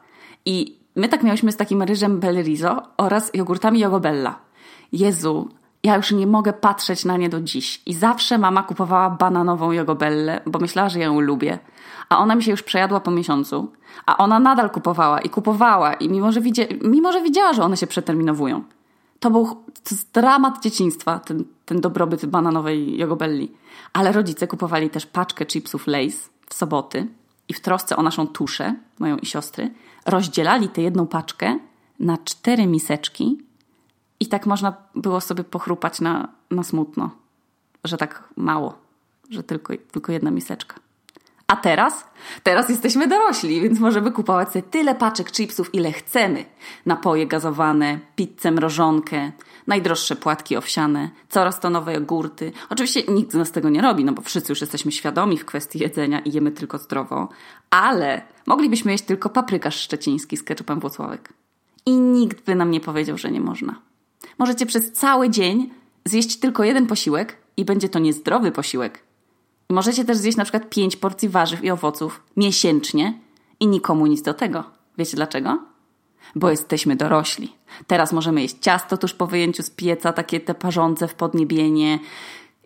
I 0.44 0.78
my 0.96 1.08
tak 1.08 1.22
miałyśmy 1.22 1.52
z 1.52 1.56
takim 1.56 1.82
ryżem 1.82 2.20
Bellrizo 2.20 2.82
oraz 2.96 3.30
jogurtami 3.34 3.80
Jogobella. 3.80 4.38
Jezu, 4.92 5.48
ja 5.82 5.96
już 5.96 6.12
nie 6.12 6.26
mogę 6.26 6.52
patrzeć 6.52 7.04
na 7.04 7.16
nie 7.16 7.28
do 7.28 7.40
dziś. 7.40 7.82
I 7.86 7.94
zawsze 7.94 8.38
mama 8.38 8.62
kupowała 8.62 9.10
bananową 9.10 9.72
jogobellę, 9.72 10.40
bo 10.46 10.58
myślała, 10.58 10.88
że 10.88 11.00
ją 11.00 11.20
lubię. 11.20 11.58
A 12.08 12.18
ona 12.18 12.34
mi 12.34 12.42
się 12.42 12.50
już 12.50 12.62
przejadła 12.62 13.00
po 13.00 13.10
miesiącu. 13.10 13.72
A 14.06 14.16
ona 14.16 14.38
nadal 14.38 14.70
kupowała 14.70 15.20
i 15.20 15.30
kupowała. 15.30 15.94
I 15.94 16.08
mimo, 16.08 16.32
że, 16.32 16.40
widzia, 16.40 16.64
mimo, 16.82 17.12
że 17.12 17.22
widziała, 17.22 17.52
że 17.52 17.62
one 17.62 17.76
się 17.76 17.86
przeterminowują. 17.86 18.62
To 19.20 19.30
był 19.30 19.46
to 19.84 19.94
dramat 20.12 20.62
dzieciństwa, 20.62 21.18
ten, 21.18 21.44
ten 21.64 21.80
dobrobyt 21.80 22.26
bananowej 22.26 22.98
jogobelli. 22.98 23.52
Ale 23.92 24.12
rodzice 24.12 24.46
kupowali 24.46 24.90
też 24.90 25.06
paczkę 25.06 25.46
chipsów 25.46 25.86
Lays 25.86 26.30
w 26.48 26.54
soboty 26.54 27.06
i 27.48 27.54
w 27.54 27.60
trosce 27.60 27.96
o 27.96 28.02
naszą 28.02 28.26
tuszę, 28.26 28.74
moją 28.98 29.16
i 29.16 29.26
siostry, 29.26 29.70
rozdzielali 30.06 30.68
tę 30.68 30.82
jedną 30.82 31.06
paczkę 31.06 31.58
na 32.00 32.18
cztery 32.18 32.66
miseczki 32.66 33.38
i 34.20 34.26
tak 34.26 34.46
można 34.46 34.76
było 34.94 35.20
sobie 35.20 35.44
pochrupać 35.44 36.00
na, 36.00 36.28
na 36.50 36.62
smutno, 36.62 37.10
że 37.84 37.96
tak 37.96 38.28
mało, 38.36 38.78
że 39.30 39.42
tylko, 39.42 39.72
tylko 39.92 40.12
jedna 40.12 40.30
miseczka. 40.30 40.85
A 41.46 41.56
teraz? 41.56 42.04
Teraz 42.42 42.68
jesteśmy 42.68 43.08
dorośli, 43.08 43.60
więc 43.60 43.80
możemy 43.80 44.12
kupować 44.12 44.48
sobie 44.48 44.62
tyle 44.62 44.94
paczek 44.94 45.32
chipsów, 45.32 45.74
ile 45.74 45.92
chcemy. 45.92 46.44
Napoje 46.86 47.26
gazowane, 47.26 47.98
pizzę 48.16 48.50
mrożonkę, 48.50 49.32
najdroższe 49.66 50.16
płatki 50.16 50.56
owsiane, 50.56 51.10
coraz 51.28 51.60
to 51.60 51.70
nowe 51.70 51.94
jogurty. 51.94 52.52
Oczywiście 52.70 53.02
nikt 53.08 53.32
z 53.32 53.34
nas 53.34 53.52
tego 53.52 53.68
nie 53.68 53.82
robi, 53.82 54.04
no 54.04 54.12
bo 54.12 54.22
wszyscy 54.22 54.52
już 54.52 54.60
jesteśmy 54.60 54.92
świadomi 54.92 55.38
w 55.38 55.44
kwestii 55.44 55.78
jedzenia 55.78 56.20
i 56.20 56.32
jemy 56.32 56.50
tylko 56.50 56.78
zdrowo, 56.78 57.28
ale 57.70 58.22
moglibyśmy 58.46 58.92
jeść 58.92 59.04
tylko 59.04 59.28
paprykarz 59.28 59.80
szczeciński 59.80 60.36
z 60.36 60.42
keczupem 60.42 60.80
Włocławek. 60.80 61.32
I 61.86 61.90
nikt 61.90 62.44
by 62.44 62.54
nam 62.54 62.70
nie 62.70 62.80
powiedział, 62.80 63.18
że 63.18 63.30
nie 63.30 63.40
można. 63.40 63.80
Możecie 64.38 64.66
przez 64.66 64.92
cały 64.92 65.30
dzień 65.30 65.70
zjeść 66.04 66.36
tylko 66.36 66.64
jeden 66.64 66.86
posiłek 66.86 67.36
i 67.56 67.64
będzie 67.64 67.88
to 67.88 67.98
niezdrowy 67.98 68.52
posiłek, 68.52 69.05
Możecie 69.70 70.04
też 70.04 70.16
zjeść 70.16 70.36
na 70.36 70.44
przykład 70.44 70.70
5 70.70 70.96
porcji 70.96 71.28
warzyw 71.28 71.64
i 71.64 71.70
owoców 71.70 72.22
miesięcznie 72.36 73.20
i 73.60 73.66
nikomu 73.66 74.06
nic 74.06 74.22
do 74.22 74.34
tego. 74.34 74.64
Wiecie 74.98 75.16
dlaczego? 75.16 75.58
Bo 76.34 76.50
jesteśmy 76.50 76.96
dorośli. 76.96 77.52
Teraz 77.86 78.12
możemy 78.12 78.42
jeść 78.42 78.56
ciasto 78.60 78.96
tuż 78.96 79.14
po 79.14 79.26
wyjęciu 79.26 79.62
z 79.62 79.70
pieca, 79.70 80.12
takie 80.12 80.40
te 80.40 80.54
parzące 80.54 81.08
w 81.08 81.14
podniebienie. 81.14 81.98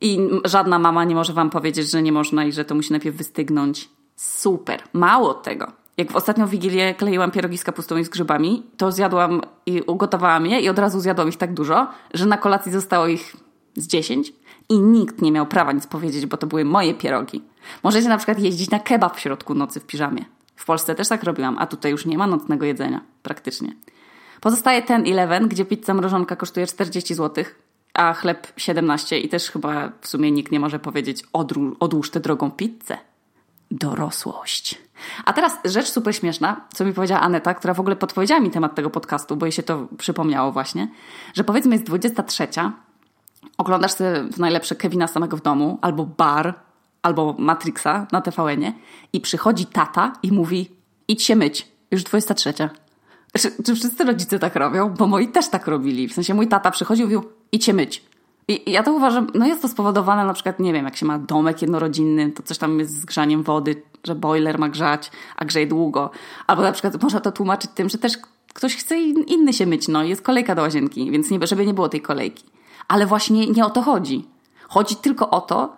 I 0.01 0.19
żadna 0.45 0.79
mama 0.79 1.05
nie 1.05 1.15
może 1.15 1.33
wam 1.33 1.51
powiedzieć, 1.51 1.91
że 1.91 2.03
nie 2.03 2.13
można 2.13 2.45
i 2.45 2.53
że 2.53 2.65
to 2.65 2.75
musi 2.75 2.93
najpierw 2.93 3.17
wystygnąć. 3.17 3.89
Super. 4.17 4.83
Mało 4.93 5.35
tego. 5.35 5.73
Jak 5.97 6.13
w 6.13 6.17
ostatnią 6.17 6.47
wigilię 6.47 6.95
kleiłam 6.95 7.31
pierogi 7.31 7.59
z 7.59 7.65
kapustą 7.65 7.97
i 7.97 8.05
z 8.05 8.09
grzybami, 8.09 8.63
to 8.77 8.93
zjadłam 8.93 9.41
i 9.67 9.83
ugotowałam 9.83 10.47
je 10.47 10.61
i 10.61 10.69
od 10.69 10.79
razu 10.79 11.01
zjadłam 11.01 11.29
ich 11.29 11.37
tak 11.37 11.55
dużo, 11.55 11.89
że 12.15 12.27
na 12.27 12.37
kolacji 12.37 12.73
zostało 12.73 13.07
ich 13.07 13.37
z 13.77 13.87
10 13.87 14.33
i 14.71 14.79
nikt 14.79 15.23
nie 15.23 15.33
miał 15.33 15.47
prawa 15.47 15.73
nic 15.73 15.87
powiedzieć, 15.87 16.27
bo 16.27 16.37
to 16.37 16.47
były 16.47 16.65
moje 16.65 16.95
pierogi. 16.95 17.43
Możecie 17.83 18.09
na 18.09 18.17
przykład 18.17 18.39
jeździć 18.39 18.71
na 18.71 18.79
kebab 18.79 19.17
w 19.17 19.21
środku 19.21 19.55
nocy 19.55 19.81
w 19.81 19.87
piżamie. 19.87 20.25
W 20.57 20.65
Polsce 20.65 20.95
też 20.95 21.09
tak 21.09 21.25
robiłam, 21.25 21.59
a 21.59 21.67
tutaj 21.67 21.93
już 21.93 22.07
nie 22.07 22.19
ma 22.19 22.27
nocnego 22.27 22.67
jedzenia, 22.67 23.01
praktycznie. 23.23 23.77
Pozostaje 24.41 24.83
ten 24.83 25.07
Eleven, 25.07 25.49
gdzie 25.49 25.65
pizza 25.65 25.95
mrożonka 25.95 26.37
kosztuje 26.37 26.67
40 26.67 27.15
zł, 27.15 27.45
a 27.95 28.13
chleb 28.13 28.53
17 28.57 29.19
i 29.19 29.29
też 29.29 29.51
chyba 29.51 29.93
w 30.01 30.09
sumie 30.09 30.31
nikt 30.31 30.53
nie 30.53 30.61
może 30.61 30.79
powiedzieć 30.79 31.23
odłóż 31.81 32.11
tę 32.11 32.21
drogą 32.21 32.51
pizzę. 32.51 32.99
Dorosłość. 33.71 34.83
A 35.25 35.33
teraz 35.33 35.59
rzecz 35.65 35.89
super 35.89 36.17
śmieszna, 36.17 36.61
co 36.75 36.85
mi 36.85 36.93
powiedziała 36.93 37.21
Aneta, 37.21 37.55
która 37.55 37.75
w 37.75 37.81
ogóle 37.81 37.97
podpowiedziała 37.97 38.41
mi 38.41 38.51
temat 38.51 38.75
tego 38.75 38.91
podcastu, 38.91 39.37
bo 39.37 39.47
jej 39.47 39.53
się 39.53 39.63
to 39.63 39.89
przypomniało 39.99 40.53
właśnie, 40.53 40.89
że 41.35 41.45
powiedzmy 41.45 41.75
jest 41.75 41.87
23, 41.87 42.49
oglądasz 43.59 43.93
sobie 43.93 44.23
w 44.33 44.39
najlepsze 44.39 44.77
Kevina 44.77 45.07
samego 45.07 45.37
w 45.37 45.43
domu, 45.43 45.79
albo 45.83 46.07
Bar, 46.07 46.55
albo 47.03 47.35
Matrixa 47.39 48.07
na 48.13 48.21
tvn 48.21 48.73
i 49.13 49.21
przychodzi 49.21 49.67
tata 49.67 50.13
i 50.23 50.33
mówi 50.33 50.71
idź 51.09 51.23
się 51.23 51.37
myć, 51.37 51.69
już 51.91 52.05
23. 52.05 52.55
Czy, 53.39 53.63
czy 53.65 53.75
wszyscy 53.75 54.05
rodzice 54.05 54.39
tak 54.39 54.57
robią? 54.57 54.91
Bo 54.91 55.07
moi 55.07 55.29
też 55.29 55.49
tak 55.49 55.67
robili. 55.67 56.09
W 56.09 56.13
sensie 56.13 56.35
mój 56.35 56.49
tata 56.49 56.71
przychodził 56.71 57.07
i 57.07 57.15
mówił 57.15 57.31
idź 57.53 57.65
się 57.65 57.73
myć. 57.73 58.05
I 58.49 58.73
ja 58.73 58.83
to 58.83 58.93
uważam, 58.93 59.27
no 59.35 59.47
jest 59.47 59.63
to 59.63 59.69
spowodowane 59.69 60.25
na 60.25 60.33
przykład, 60.33 60.61
nie 60.61 60.73
wiem, 60.73 60.85
jak 60.85 60.97
się 60.97 61.07
ma 61.07 61.19
domek 61.19 61.63
jednorodzinny, 61.63 62.31
to 62.31 62.43
coś 62.43 62.59
tam 62.59 62.79
jest 62.79 63.01
z 63.01 63.05
grzaniem 63.05 63.43
wody, 63.43 63.83
że 64.05 64.15
boiler 64.15 64.59
ma 64.59 64.69
grzać, 64.69 65.11
a 65.37 65.45
grzeje 65.45 65.67
długo. 65.67 66.11
Albo 66.47 66.63
na 66.63 66.73
przykład 66.73 67.03
można 67.03 67.21
to 67.21 67.33
tłumaczyć 67.33 67.71
tym, 67.75 67.89
że 67.89 67.99
też 67.99 68.19
ktoś 68.55 68.77
chce 68.77 68.99
inny 69.01 69.53
się 69.53 69.67
myć, 69.67 69.89
no 69.89 70.03
jest 70.03 70.23
kolejka 70.23 70.55
do 70.55 70.63
łazienki, 70.63 71.11
więc 71.11 71.31
nie, 71.31 71.47
żeby 71.47 71.67
nie 71.67 71.75
było 71.75 71.89
tej 71.89 72.01
kolejki. 72.01 72.45
Ale 72.91 73.07
właśnie 73.07 73.47
nie 73.47 73.67
o 73.67 73.71
to 73.71 73.83
chodzi. 73.83 74.29
Chodzi 74.69 74.97
tylko 74.97 75.31
o 75.31 75.41
to, 75.41 75.77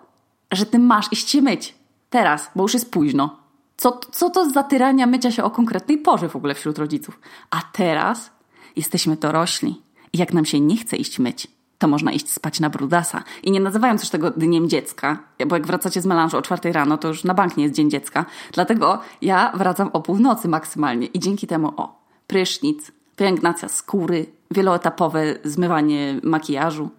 że 0.51 0.65
ty 0.65 0.79
masz 0.79 1.11
iść 1.11 1.29
się 1.29 1.41
myć. 1.41 1.75
Teraz, 2.09 2.51
bo 2.55 2.63
już 2.63 2.73
jest 2.73 2.91
późno. 2.91 3.37
Co, 3.77 3.99
co 4.11 4.29
to 4.29 4.49
za 4.49 4.63
tyrania 4.63 5.07
mycia 5.07 5.31
się 5.31 5.43
o 5.43 5.51
konkretnej 5.51 5.97
porze 5.97 6.29
w 6.29 6.35
ogóle 6.35 6.53
wśród 6.53 6.77
rodziców? 6.77 7.19
A 7.49 7.61
teraz 7.73 8.31
jesteśmy 8.75 9.15
dorośli. 9.15 9.81
I 10.13 10.17
jak 10.17 10.33
nam 10.33 10.45
się 10.45 10.59
nie 10.59 10.77
chce 10.77 10.97
iść 10.97 11.19
myć, 11.19 11.47
to 11.77 11.87
można 11.87 12.11
iść 12.11 12.29
spać 12.29 12.59
na 12.59 12.69
brudasa. 12.69 13.23
I 13.43 13.51
nie 13.51 13.59
nazywając 13.59 14.01
już 14.01 14.09
tego 14.09 14.31
dniem 14.31 14.69
dziecka, 14.69 15.23
bo 15.47 15.55
jak 15.55 15.67
wracacie 15.67 16.01
z 16.01 16.05
melanżu 16.05 16.37
o 16.37 16.41
czwartej 16.41 16.73
rano, 16.73 16.97
to 16.97 17.07
już 17.07 17.23
na 17.23 17.33
bank 17.33 17.57
nie 17.57 17.63
jest 17.63 17.75
dzień 17.75 17.89
dziecka. 17.89 18.25
Dlatego 18.53 18.99
ja 19.21 19.51
wracam 19.55 19.89
o 19.93 20.01
północy 20.01 20.47
maksymalnie 20.47 21.07
i 21.07 21.19
dzięki 21.19 21.47
temu 21.47 21.73
o 21.77 22.05
prysznic, 22.27 22.91
pielęgnacja 23.15 23.69
skóry, 23.69 24.25
wieloetapowe 24.51 25.23
zmywanie 25.43 26.19
makijażu, 26.23 26.89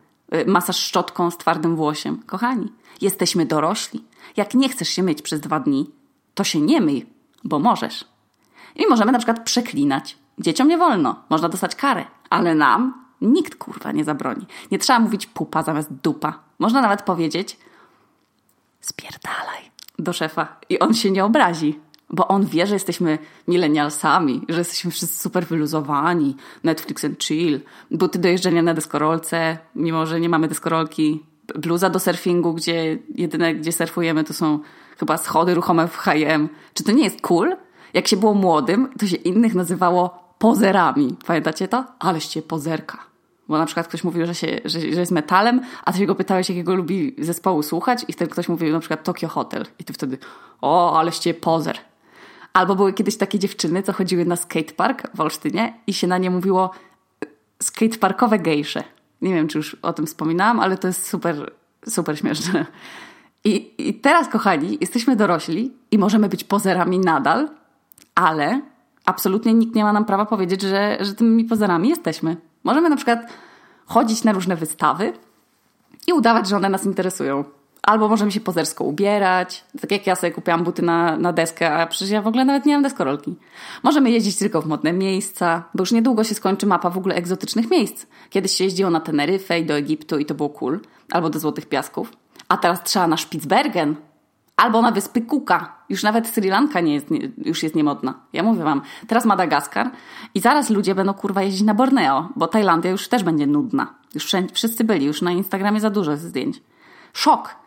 masaż 0.47 0.79
szczotką 0.79 1.31
z 1.31 1.37
twardym 1.39 1.77
włosiem. 1.77 2.23
Kochani, 2.27 2.73
jesteśmy 3.01 3.47
dorośli. 3.47 4.05
Jak 4.37 4.55
nie 4.55 4.69
chcesz 4.69 4.89
się 4.89 5.03
myć 5.03 5.23
przez 5.23 5.41
dwa 5.41 5.61
dni, 5.61 5.91
to 6.35 6.45
się 6.45 6.61
nie 6.61 6.81
myj, 6.81 7.07
bo 7.45 7.59
możesz. 7.59 8.05
I 8.77 8.87
możemy 8.87 9.13
na 9.13 9.19
przykład 9.19 9.45
przeklinać. 9.45 10.19
Dzieciom 10.39 10.69
nie 10.69 10.79
wolno, 10.79 11.23
można 11.31 11.49
dostać 11.49 11.75
karę, 11.75 12.05
ale 12.31 12.55
nam 12.55 13.05
nikt 13.21 13.55
kurwa 13.55 13.93
nie 13.93 14.05
zabroni. 14.05 14.47
Nie 14.71 14.79
trzeba 14.79 14.99
mówić 14.99 15.27
pupa 15.27 15.63
zamiast 15.63 15.93
dupa. 15.93 16.39
Można 16.59 16.81
nawet 16.81 17.03
powiedzieć 17.03 17.59
spierdalaj 18.81 19.71
do 19.99 20.13
szefa 20.13 20.57
i 20.69 20.79
on 20.79 20.95
się 20.95 21.11
nie 21.11 21.25
obrazi, 21.25 21.81
bo 22.15 22.29
on 22.29 22.47
wie, 22.47 22.67
że 22.67 22.75
jesteśmy 22.75 23.19
milenialsami, 23.49 24.43
że 24.49 24.59
jesteśmy 24.59 24.91
wszyscy 24.91 25.23
super 25.23 25.47
wyluzowani, 25.47 26.37
Netflix 26.65 27.05
and 27.05 27.25
chill, 27.25 27.61
buty 27.91 28.19
do 28.19 28.29
jeżdżenia 28.29 28.63
na 28.63 28.75
deskorolce, 28.75 29.59
mimo 29.75 30.07
że 30.07 30.21
nie 30.21 30.29
mamy 30.29 30.49
deskorolki, 30.49 31.23
bluza 31.55 31.91
do 31.91 32.01
surfingu, 32.01 32.55
gdzie 32.55 32.99
jedyne, 33.15 33.55
gdzie 33.55 33.73
surfujemy, 33.73 34.25
to 34.25 34.35
są 34.35 34.59
chyba 34.99 35.17
schody 35.17 35.55
ruchome 35.55 35.89
w 35.89 35.97
H&M. 35.97 36.49
Czy 36.75 36.85
to 36.85 36.93
nie 36.93 37.05
jest 37.05 37.21
cool? 37.21 37.57
Jak 37.95 38.09
się 38.09 38.17
było 38.17 38.35
młodym, 38.35 38.89
to 38.99 39.07
się 39.07 39.17
innych 39.17 39.55
nazywało 39.55 40.35
pozerami. 40.39 41.17
Pamiętacie 41.27 41.69
to? 41.69 41.85
Aleście 41.99 42.43
pozerka. 42.43 42.99
Bo 43.49 43.59
na 43.59 43.67
przykład 43.67 43.89
ktoś 43.89 44.05
mówił, 44.05 44.27
że, 44.27 44.35
się, 44.35 44.61
że, 44.65 44.81
że 44.81 45.01
jest 45.01 45.13
metalem, 45.13 45.61
a 45.85 45.93
ty 45.93 45.99
się 45.99 46.07
go 46.07 46.15
pytałeś, 46.15 46.49
jakiego 46.49 46.75
lubi 46.75 47.17
zespołu 47.19 47.63
słuchać 47.63 48.05
i 48.09 48.13
wtedy 48.13 48.31
ktoś 48.31 48.49
mówił 48.49 48.73
na 48.73 48.81
przykład 48.81 49.05
Tokyo 49.05 49.29
Hotel. 49.29 49.67
I 49.79 49.85
ty 49.85 49.93
wtedy, 49.93 50.19
o, 50.61 50.99
aleście 50.99 51.35
pozer. 51.35 51.79
Albo 52.55 52.77
były 52.77 52.93
kiedyś 52.93 53.17
takie 53.17 53.39
dziewczyny, 53.39 53.83
co 53.83 53.93
chodziły 53.93 54.25
na 54.25 54.37
skatepark 54.37 55.17
w 55.17 55.21
Olsztynie 55.21 55.75
i 55.87 55.93
się 55.93 56.07
na 56.07 56.19
nie 56.19 56.31
mówiło 56.31 56.71
skateparkowe 57.63 58.39
gejsze. 58.39 58.85
Nie 59.23 59.35
wiem, 59.35 59.49
czy 59.49 59.59
już 59.59 59.75
o 59.83 59.93
tym 59.93 60.07
wspominałam, 60.07 60.61
ale 60.61 60.79
to 60.79 60.87
jest 60.87 61.09
super, 61.09 61.53
super 61.89 62.19
śmieszne. 62.19 62.67
I, 63.45 63.75
I 63.79 63.95
teraz, 63.95 64.29
kochani, 64.29 64.79
jesteśmy 64.81 65.17
dorośli 65.17 65.73
i 65.91 65.99
możemy 65.99 66.29
być 66.29 66.45
pozerami 66.45 66.99
nadal, 66.99 67.49
ale 68.15 68.61
absolutnie 69.05 69.55
nikt 69.55 69.75
nie 69.75 69.85
ma 69.85 69.93
nam 69.93 70.05
prawa 70.05 70.27
powiedzieć, 70.27 70.63
że, 70.63 70.99
że 71.01 71.15
tymi 71.15 71.45
pozerami 71.45 71.89
jesteśmy. 71.89 72.37
Możemy 72.65 72.89
na 72.91 72.97
przykład 72.97 73.33
chodzić 73.87 74.25
na 74.25 74.33
różne 74.33 74.57
wystawy 74.57 75.13
i 76.07 76.13
udawać, 76.13 76.49
że 76.49 76.57
one 76.57 76.69
nas 76.69 76.85
interesują. 76.85 77.45
Albo 77.87 78.09
możemy 78.09 78.33
się 78.33 78.41
pozersko 78.41 78.85
ubierać, 78.85 79.65
tak 79.81 79.91
jak 79.91 80.07
ja 80.07 80.17
sobie 80.17 80.33
kupiłam 80.33 80.65
buty 80.65 80.83
na, 80.83 81.17
na 81.17 81.33
deskę, 81.33 81.75
a 81.75 81.87
przecież 81.87 82.11
ja 82.11 82.23
w 82.23 82.27
ogóle 82.27 82.45
nawet 82.45 82.67
nie 82.67 82.75
mam 82.75 82.83
deskorolki. 82.83 83.37
Możemy 83.83 84.11
jeździć 84.11 84.37
tylko 84.37 84.63
w 84.63 84.67
modne 84.67 84.93
miejsca, 84.93 85.65
bo 85.75 85.83
już 85.83 85.93
niedługo 85.93 86.25
się 86.25 86.35
skończy 86.35 86.67
mapa 86.67 86.91
w 86.91 86.99
ogóle 86.99 87.15
egzotycznych 87.15 87.71
miejsc. 87.71 88.07
Kiedyś 88.31 88.53
się 88.53 88.65
jeździło 88.65 88.91
na 88.91 89.01
Teneryfę 89.01 89.61
i 89.61 89.67
do 89.67 89.75
Egiptu 89.75 90.19
i 90.19 90.27
to 90.27 90.35
było 90.35 90.49
cool, 90.49 90.81
albo 91.11 91.31
do 91.31 91.39
Złotych 91.39 91.67
Piasków. 91.67 92.13
A 92.49 92.57
teraz 92.57 92.83
trzeba 92.83 93.07
na 93.07 93.17
Spitsbergen, 93.17 93.97
albo 94.57 94.83
na 94.83 94.91
Wyspy 94.91 95.21
Kuka. 95.21 95.75
Już 95.89 96.03
nawet 96.03 96.29
Sri 96.29 96.49
Lanka 96.49 96.81
nie 96.81 96.95
jest, 96.95 97.11
nie, 97.11 97.31
już 97.45 97.63
jest 97.63 97.75
niemodna. 97.75 98.15
Ja 98.33 98.43
mówię 98.43 98.65
wam, 98.65 98.83
teraz 99.07 99.25
Madagaskar 99.25 99.91
i 100.35 100.41
zaraz 100.41 100.71
ludzie 100.71 100.95
będą 100.95 101.15
kurwa 101.15 101.43
jeździć 101.43 101.63
na 101.63 101.75
Borneo, 101.75 102.29
bo 102.37 102.47
Tajlandia 102.47 102.91
już 102.91 103.09
też 103.09 103.25
będzie 103.25 103.47
nudna. 103.47 103.95
Już 104.15 104.33
wszyscy 104.53 104.85
byli, 104.85 105.07
już 105.07 105.23
na 105.23 105.33
Instagramie 105.33 105.81
za 105.81 105.91
dużo 105.91 106.17
zdjęć. 106.17 106.63
Szok! 107.13 107.64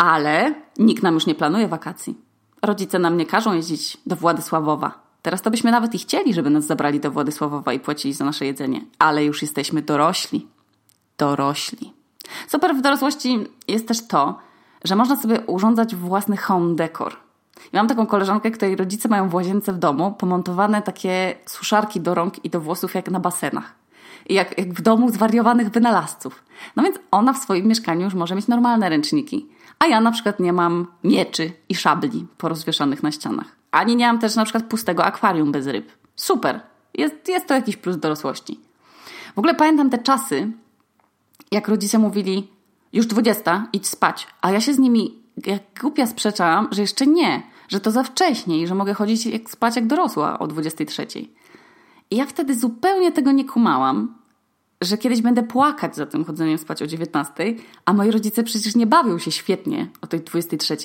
Ale 0.00 0.54
nikt 0.78 1.02
nam 1.02 1.14
już 1.14 1.26
nie 1.26 1.34
planuje 1.34 1.68
wakacji. 1.68 2.18
Rodzice 2.62 2.98
nam 2.98 3.16
nie 3.16 3.26
każą 3.26 3.52
jeździć 3.52 3.98
do 4.06 4.16
Władysławowa. 4.16 4.92
Teraz 5.22 5.42
to 5.42 5.50
byśmy 5.50 5.70
nawet 5.70 5.94
i 5.94 5.98
chcieli, 5.98 6.34
żeby 6.34 6.50
nas 6.50 6.66
zabrali 6.66 7.00
do 7.00 7.10
Władysławowa 7.10 7.72
i 7.72 7.80
płacili 7.80 8.14
za 8.14 8.24
nasze 8.24 8.46
jedzenie. 8.46 8.80
Ale 8.98 9.24
już 9.24 9.42
jesteśmy 9.42 9.82
dorośli. 9.82 10.46
Dorośli. 11.18 11.92
Super 12.48 12.76
w 12.76 12.80
dorosłości 12.80 13.46
jest 13.68 13.88
też 13.88 14.06
to, 14.06 14.38
że 14.84 14.96
można 14.96 15.16
sobie 15.16 15.40
urządzać 15.40 15.96
własny 15.96 16.36
home 16.36 16.74
decor. 16.74 17.16
I 17.72 17.76
mam 17.76 17.88
taką 17.88 18.06
koleżankę, 18.06 18.50
której 18.50 18.76
rodzice 18.76 19.08
mają 19.08 19.28
w 19.28 19.34
łazience 19.34 19.72
w 19.72 19.78
domu 19.78 20.12
pomontowane 20.12 20.82
takie 20.82 21.34
suszarki 21.46 22.00
do 22.00 22.14
rąk 22.14 22.44
i 22.44 22.50
do 22.50 22.60
włosów 22.60 22.94
jak 22.94 23.10
na 23.10 23.20
basenach. 23.20 23.74
I 24.28 24.34
jak, 24.34 24.58
jak 24.58 24.72
w 24.72 24.82
domu 24.82 25.10
zwariowanych 25.10 25.70
wynalazców. 25.70 26.44
No 26.76 26.82
więc 26.82 26.96
ona 27.10 27.32
w 27.32 27.38
swoim 27.38 27.66
mieszkaniu 27.66 28.04
już 28.04 28.14
może 28.14 28.34
mieć 28.34 28.48
normalne 28.48 28.88
ręczniki. 28.88 29.48
A 29.80 29.86
ja 29.86 30.00
na 30.00 30.12
przykład 30.12 30.40
nie 30.40 30.52
mam 30.52 30.86
mieczy 31.04 31.52
i 31.68 31.74
szabli 31.74 32.26
porozwieszanych 32.38 33.02
na 33.02 33.12
ścianach. 33.12 33.56
Ani 33.70 33.96
nie 33.96 34.06
mam 34.06 34.18
też 34.18 34.36
na 34.36 34.44
przykład 34.44 34.64
pustego 34.64 35.04
akwarium 35.04 35.52
bez 35.52 35.66
ryb. 35.66 35.92
Super. 36.16 36.60
Jest, 36.94 37.28
jest 37.28 37.46
to 37.46 37.54
jakiś 37.54 37.76
plus 37.76 37.96
dorosłości. 37.96 38.60
W 39.34 39.38
ogóle 39.38 39.54
pamiętam 39.54 39.90
te 39.90 39.98
czasy, 39.98 40.52
jak 41.52 41.68
rodzice 41.68 41.98
mówili, 41.98 42.48
już 42.92 43.06
20, 43.06 43.66
idź 43.72 43.86
spać. 43.86 44.26
A 44.40 44.50
ja 44.50 44.60
się 44.60 44.74
z 44.74 44.78
nimi 44.78 45.20
jak 45.46 45.62
głupia 45.80 46.06
sprzeczałam, 46.06 46.68
że 46.70 46.82
jeszcze 46.82 47.06
nie, 47.06 47.42
że 47.68 47.80
to 47.80 47.90
za 47.90 48.02
wcześnie 48.02 48.62
i 48.62 48.66
że 48.66 48.74
mogę 48.74 48.94
chodzić 48.94 49.26
jak, 49.26 49.50
spać 49.50 49.76
jak 49.76 49.86
dorosła 49.86 50.38
o 50.38 50.46
23. 50.46 51.06
I 52.10 52.16
ja 52.16 52.26
wtedy 52.26 52.58
zupełnie 52.58 53.12
tego 53.12 53.32
nie 53.32 53.44
kumałam, 53.44 54.14
że 54.80 54.98
kiedyś 54.98 55.22
będę 55.22 55.42
płakać 55.42 55.96
za 55.96 56.06
tym 56.06 56.24
chodzeniem 56.24 56.58
spać 56.58 56.82
o 56.82 56.86
19, 56.86 57.54
a 57.84 57.92
moi 57.92 58.10
rodzice 58.10 58.42
przecież 58.42 58.76
nie 58.76 58.86
bawią 58.86 59.18
się 59.18 59.32
świetnie 59.32 59.88
o 60.00 60.06
tej 60.06 60.20
23, 60.20 60.76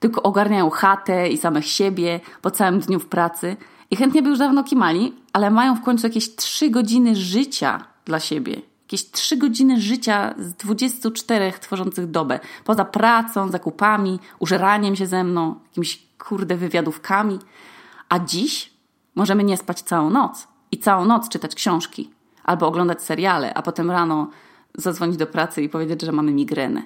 tylko 0.00 0.22
ogarniają 0.22 0.70
chatę 0.70 1.28
i 1.28 1.38
samych 1.38 1.66
siebie 1.66 2.20
po 2.42 2.50
całym 2.50 2.80
dniu 2.80 3.00
w 3.00 3.06
pracy 3.06 3.56
i 3.90 3.96
chętnie 3.96 4.22
by 4.22 4.28
już 4.28 4.38
dawno 4.38 4.64
kimali, 4.64 5.14
ale 5.32 5.50
mają 5.50 5.76
w 5.76 5.82
końcu 5.82 6.06
jakieś 6.06 6.36
3 6.36 6.70
godziny 6.70 7.16
życia 7.16 7.84
dla 8.04 8.20
siebie 8.20 8.62
jakieś 8.84 9.10
trzy 9.10 9.36
godziny 9.36 9.80
życia 9.80 10.34
z 10.38 10.54
24 10.54 11.52
tworzących 11.60 12.10
dobę. 12.10 12.40
Poza 12.64 12.84
pracą, 12.84 13.48
zakupami, 13.48 14.20
użeraniem 14.38 14.96
się 14.96 15.06
ze 15.06 15.24
mną, 15.24 15.60
jakimiś 15.68 16.06
kurde 16.18 16.56
wywiadówkami. 16.56 17.38
A 18.08 18.18
dziś 18.18 18.72
możemy 19.14 19.44
nie 19.44 19.56
spać 19.56 19.82
całą 19.82 20.10
noc 20.10 20.48
i 20.72 20.78
całą 20.78 21.04
noc 21.04 21.28
czytać 21.28 21.54
książki 21.54 22.10
albo 22.44 22.66
oglądać 22.66 23.02
seriale, 23.02 23.54
a 23.54 23.62
potem 23.62 23.90
rano 23.90 24.30
zadzwonić 24.74 25.16
do 25.16 25.26
pracy 25.26 25.62
i 25.62 25.68
powiedzieć, 25.68 26.02
że 26.02 26.12
mamy 26.12 26.32
migrenę. 26.32 26.82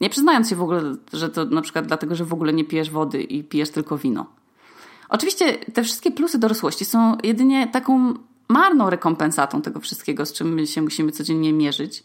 Nie 0.00 0.10
przyznając 0.10 0.48
się 0.48 0.56
w 0.56 0.62
ogóle, 0.62 0.82
że 1.12 1.28
to 1.28 1.44
na 1.44 1.62
przykład 1.62 1.86
dlatego, 1.86 2.14
że 2.14 2.24
w 2.24 2.32
ogóle 2.32 2.52
nie 2.52 2.64
pijesz 2.64 2.90
wody 2.90 3.22
i 3.22 3.44
pijesz 3.44 3.70
tylko 3.70 3.98
wino. 3.98 4.26
Oczywiście 5.08 5.52
te 5.52 5.82
wszystkie 5.82 6.10
plusy 6.10 6.38
dorosłości 6.38 6.84
są 6.84 7.16
jedynie 7.22 7.68
taką 7.68 8.14
marną 8.48 8.90
rekompensatą 8.90 9.62
tego 9.62 9.80
wszystkiego, 9.80 10.26
z 10.26 10.32
czym 10.32 10.54
my 10.54 10.66
się 10.66 10.82
musimy 10.82 11.12
codziennie 11.12 11.52
mierzyć. 11.52 12.04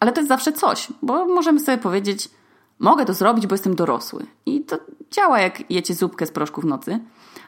Ale 0.00 0.12
to 0.12 0.20
jest 0.20 0.28
zawsze 0.28 0.52
coś, 0.52 0.88
bo 1.02 1.26
możemy 1.26 1.60
sobie 1.60 1.78
powiedzieć, 1.78 2.28
mogę 2.78 3.04
to 3.04 3.14
zrobić, 3.14 3.46
bo 3.46 3.54
jestem 3.54 3.74
dorosły. 3.74 4.26
I 4.46 4.60
to 4.60 4.78
działa, 5.10 5.40
jak 5.40 5.70
jecie 5.70 5.94
zupkę 5.94 6.26
z 6.26 6.30
proszku 6.30 6.60
w 6.60 6.64
nocy, 6.64 7.00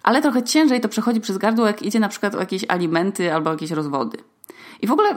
ale 0.02 0.22
trochę 0.22 0.42
ciężej 0.42 0.80
to 0.80 0.88
przechodzi 0.88 1.20
przez 1.20 1.38
gardło, 1.38 1.66
jak 1.66 1.82
idzie 1.82 2.00
na 2.00 2.08
przykład 2.08 2.34
o 2.34 2.40
jakieś 2.40 2.64
alimenty 2.68 3.34
albo 3.34 3.50
jakieś 3.50 3.70
rozwody. 3.70 4.18
I 4.82 4.86
w 4.86 4.92
ogóle, 4.92 5.16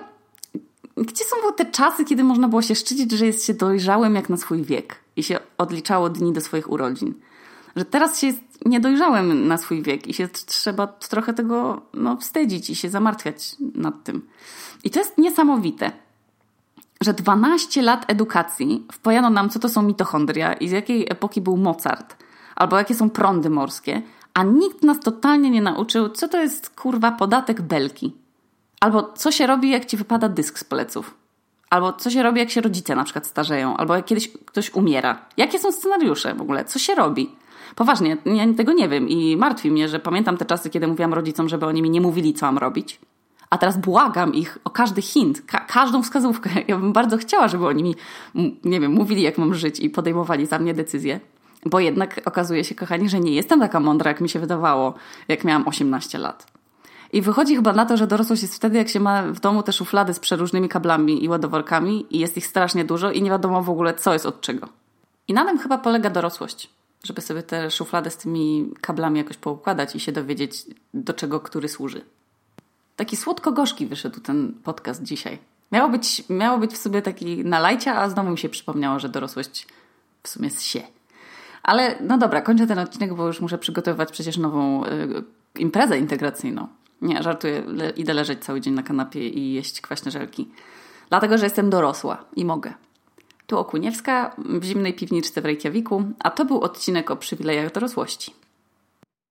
gdzie 0.98 1.24
są 1.25 1.53
te 1.57 1.65
czasy, 1.65 2.05
kiedy 2.05 2.24
można 2.24 2.48
było 2.48 2.62
się 2.62 2.75
szczycić, 2.75 3.12
że 3.12 3.25
jest 3.25 3.46
się 3.46 3.53
dojrzałym 3.53 4.15
jak 4.15 4.29
na 4.29 4.38
swój 4.38 4.63
wiek 4.63 4.96
i 5.15 5.24
się 5.24 5.39
odliczało 5.57 6.10
dni 6.10 6.34
do 6.34 6.41
swoich 6.41 6.72
urodzin? 6.72 7.13
że 7.77 7.86
teraz 7.86 8.19
się 8.19 8.27
jest 8.27 8.39
niedojrzałem 8.65 9.48
na 9.48 9.57
swój 9.57 9.81
wiek 9.81 10.07
i 10.07 10.13
się 10.13 10.27
trzeba 10.27 10.88
trochę 10.88 11.34
tego 11.34 11.81
no, 11.93 12.17
wstydzić 12.17 12.69
i 12.69 12.75
się 12.75 12.89
zamartwiać 12.89 13.55
nad 13.75 14.03
tym. 14.03 14.27
I 14.84 14.89
to 14.89 15.00
jest 15.00 15.17
niesamowite, 15.17 15.91
że 17.01 17.13
12 17.13 17.81
lat 17.81 18.05
edukacji 18.12 18.86
wpojano 18.91 19.29
nam, 19.29 19.50
co 19.50 19.60
to 19.60 19.69
są 19.69 19.81
mitochondria 19.81 20.53
i 20.53 20.69
z 20.69 20.72
jakiej 20.72 21.05
epoki 21.10 21.41
był 21.41 21.57
Mozart, 21.57 22.15
albo 22.55 22.77
jakie 22.77 22.96
są 22.96 23.10
prądy 23.10 23.50
morskie, 23.50 24.01
a 24.34 24.43
nikt 24.43 24.84
nas 24.84 25.00
totalnie 25.00 25.50
nie 25.50 25.62
nauczył, 25.62 26.10
co 26.10 26.27
to 26.27 26.41
jest 26.41 26.69
kurwa 26.69 27.12
podatek 27.12 27.62
belki. 27.62 28.13
Albo 28.79 29.03
co 29.03 29.31
się 29.31 29.48
robi, 29.48 29.69
jak 29.69 29.86
ci 29.86 29.98
wypada 29.98 30.29
dysk 30.29 30.60
z 30.60 30.63
pleców. 30.63 31.15
Albo 31.69 31.93
co 31.93 32.10
się 32.10 32.24
robi, 32.24 32.39
jak 32.39 32.50
się 32.50 32.62
rodzice 32.62 32.96
na 32.96 33.03
przykład 33.03 33.27
starzeją, 33.27 33.77
albo 33.77 33.96
jak 33.96 34.05
kiedyś 34.05 34.31
ktoś 34.46 34.74
umiera. 34.74 35.25
Jakie 35.38 35.60
są 35.60 35.72
scenariusze 35.72 36.36
w 36.36 36.41
ogóle? 36.41 36.65
Co 36.65 36.79
się 36.79 36.96
robi? 36.96 37.36
Poważnie, 37.75 38.17
ja 38.25 38.53
tego 38.57 38.74
nie 38.74 38.89
wiem 38.89 39.10
i 39.10 39.38
martwi 39.38 39.72
mnie, 39.72 39.89
że 39.89 40.00
pamiętam 40.00 40.38
te 40.38 40.46
czasy, 40.46 40.69
kiedy 40.69 40.88
mówiłam 40.88 41.13
rodzicom, 41.13 41.50
żeby 41.50 41.65
oni 41.65 41.81
mi 41.81 41.89
nie 41.89 42.01
mówili, 42.01 42.34
co 42.34 42.46
mam 42.46 42.57
robić. 42.57 43.00
A 43.50 43.57
teraz 43.57 43.77
błagam 43.77 44.34
ich 44.34 44.57
o 44.63 44.69
każdy 44.69 45.01
hint, 45.01 45.41
ka 45.41 45.60
każdą 45.60 46.03
wskazówkę. 46.03 46.50
Ja 46.67 46.77
bym 46.77 46.93
bardzo 46.93 47.17
chciała, 47.17 47.48
żeby 47.48 47.67
oni 47.67 47.84
mi, 47.84 47.96
nie 48.63 48.79
wiem, 48.79 48.91
mówili, 48.91 49.22
jak 49.22 49.38
mam 49.38 49.53
żyć 49.53 49.79
i 49.79 49.89
podejmowali 49.89 50.46
za 50.46 50.60
mnie 50.60 50.74
decyzje. 50.74 51.19
Bo 51.65 51.79
jednak 51.79 52.22
okazuje 52.25 52.63
się, 52.63 52.75
kochani, 52.75 53.10
że 53.10 53.19
nie 53.19 53.31
jestem 53.31 53.60
taka 53.60 53.79
mądra, 53.79 54.12
jak 54.12 54.22
mi 54.22 54.29
się 54.29 54.39
wydawało, 54.39 54.93
jak 55.27 55.43
miałam 55.43 55.67
18 55.67 56.17
lat. 56.17 56.56
I 57.13 57.21
wychodzi 57.21 57.55
chyba 57.55 57.73
na 57.73 57.85
to, 57.85 57.97
że 57.97 58.07
dorosłość 58.07 58.41
jest 58.41 58.55
wtedy, 58.55 58.77
jak 58.77 58.89
się 58.89 58.99
ma 58.99 59.23
w 59.23 59.39
domu 59.39 59.63
te 59.63 59.73
szuflady 59.73 60.13
z 60.13 60.19
przeróżnymi 60.19 60.69
kablami 60.69 61.23
i 61.23 61.29
ładowarkami 61.29 62.05
i 62.09 62.19
jest 62.19 62.37
ich 62.37 62.47
strasznie 62.47 62.85
dużo 62.85 63.11
i 63.11 63.21
nie 63.21 63.29
wiadomo 63.29 63.63
w 63.63 63.69
ogóle, 63.69 63.93
co 63.93 64.13
jest 64.13 64.25
od 64.25 64.41
czego. 64.41 64.69
I 65.27 65.33
na 65.33 65.45
tym 65.45 65.59
chyba 65.59 65.77
polega 65.77 66.09
dorosłość, 66.09 66.69
żeby 67.03 67.21
sobie 67.21 67.43
te 67.43 67.71
szuflady 67.71 68.09
z 68.09 68.17
tymi 68.17 68.73
kablami 68.81 69.17
jakoś 69.17 69.37
poukładać 69.37 69.95
i 69.95 69.99
się 69.99 70.11
dowiedzieć, 70.11 70.65
do 70.93 71.13
czego 71.13 71.39
który 71.39 71.69
służy. 71.69 72.01
Taki 72.95 73.17
słodko-gorzki 73.17 73.85
wyszedł 73.85 74.19
ten 74.19 74.53
podcast 74.63 75.03
dzisiaj. 75.03 75.39
Miało 75.71 75.89
być, 75.89 76.23
miało 76.29 76.57
być 76.57 76.73
w 76.73 76.77
sobie 76.77 77.01
taki 77.01 77.45
nalajcia, 77.45 77.95
a 77.95 78.09
znowu 78.09 78.29
mi 78.29 78.37
się 78.37 78.49
przypomniało, 78.49 78.99
że 78.99 79.09
dorosłość 79.09 79.67
w 80.23 80.29
sumie 80.29 80.47
jest 80.47 80.61
się. 80.61 80.81
Ale 81.63 81.95
no 82.01 82.17
dobra, 82.17 82.41
kończę 82.41 82.67
ten 82.67 82.79
odcinek, 82.79 83.13
bo 83.13 83.27
już 83.27 83.41
muszę 83.41 83.57
przygotowywać 83.57 84.11
przecież 84.11 84.37
nową 84.37 84.85
y, 84.85 85.23
imprezę 85.55 85.99
integracyjną. 85.99 86.67
Nie, 87.01 87.23
żartuję, 87.23 87.63
le, 87.67 87.89
idę 87.89 88.13
leżeć 88.13 88.43
cały 88.43 88.61
dzień 88.61 88.73
na 88.73 88.83
kanapie 88.83 89.29
i 89.29 89.53
jeść 89.53 89.81
kwaśne 89.81 90.11
żelki. 90.11 90.49
Dlatego, 91.09 91.37
że 91.37 91.45
jestem 91.45 91.69
dorosła 91.69 92.25
i 92.35 92.45
mogę. 92.45 92.73
Tu 93.47 93.57
Okuniewska 93.57 94.35
w 94.37 94.63
zimnej 94.63 94.93
piwniczce 94.93 95.41
w 95.41 95.45
Reykjaviku, 95.45 96.03
a 96.19 96.29
to 96.29 96.45
był 96.45 96.61
odcinek 96.61 97.11
o 97.11 97.15
przywilejach 97.15 97.71
dorosłości. 97.71 98.33